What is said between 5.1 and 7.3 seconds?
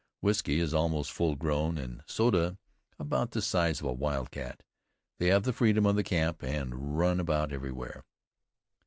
They have the freedom of the camp and run